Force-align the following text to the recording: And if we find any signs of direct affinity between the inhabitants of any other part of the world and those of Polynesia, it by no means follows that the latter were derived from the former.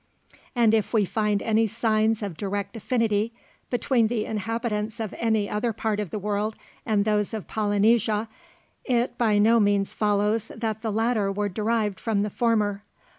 And 0.55 0.73
if 0.73 0.93
we 0.95 1.05
find 1.05 1.43
any 1.43 1.67
signs 1.67 2.23
of 2.23 2.35
direct 2.35 2.75
affinity 2.75 3.33
between 3.69 4.07
the 4.07 4.25
inhabitants 4.25 4.99
of 4.99 5.13
any 5.19 5.47
other 5.47 5.73
part 5.73 5.99
of 5.99 6.09
the 6.09 6.17
world 6.17 6.55
and 6.87 7.05
those 7.05 7.35
of 7.35 7.47
Polynesia, 7.47 8.27
it 8.83 9.15
by 9.19 9.37
no 9.37 9.59
means 9.59 9.93
follows 9.93 10.47
that 10.47 10.81
the 10.81 10.91
latter 10.91 11.31
were 11.31 11.49
derived 11.49 11.99
from 11.99 12.23
the 12.23 12.31
former. 12.31 12.81